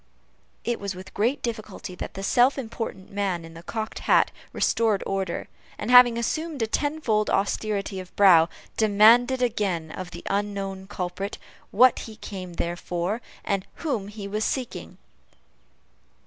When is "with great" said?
0.95-1.43